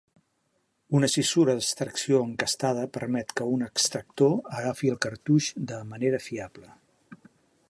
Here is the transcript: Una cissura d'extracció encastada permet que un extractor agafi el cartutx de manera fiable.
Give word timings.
Una 0.99 1.09
cissura 1.15 1.53
d'extracció 1.59 2.23
encastada 2.29 2.87
permet 2.97 3.37
que 3.41 3.47
un 3.57 3.67
extractor 3.69 4.35
agafi 4.63 4.93
el 4.95 5.01
cartutx 5.07 5.55
de 5.75 5.83
manera 5.95 6.27
fiable. 6.31 6.75